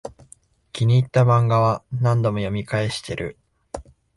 [0.73, 3.37] 気に入ったマンガは何度も読み返してる